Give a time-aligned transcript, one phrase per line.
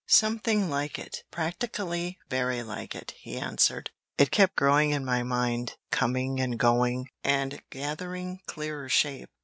[0.07, 3.91] "Something like it, practically very like it," he answered.
[4.17, 9.29] "It kept growing in my mind, coming and going, and gathering clearer shape.